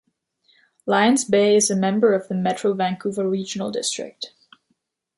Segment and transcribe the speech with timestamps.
[0.87, 4.33] Lions Bay is a member of the Metro Vancouver Regional District.